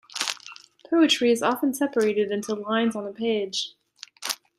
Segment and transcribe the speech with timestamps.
[0.89, 3.75] Poetry is often separated into lines on a page.